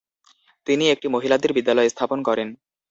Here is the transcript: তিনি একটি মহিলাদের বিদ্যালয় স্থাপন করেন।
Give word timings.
তিনি 0.67 0.85
একটি 0.89 1.07
মহিলাদের 1.07 1.51
বিদ্যালয় 1.53 1.91
স্থাপন 1.91 2.19
করেন। 2.23 2.47